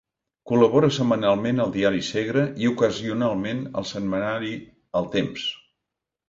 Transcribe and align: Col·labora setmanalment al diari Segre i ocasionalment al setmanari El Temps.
Col·labora 0.51 0.87
setmanalment 0.93 1.61
al 1.65 1.73
diari 1.75 2.01
Segre 2.07 2.45
i 2.63 2.71
ocasionalment 2.71 3.61
al 3.83 3.87
setmanari 3.91 4.55
El 5.03 5.07
Temps. 5.19 5.47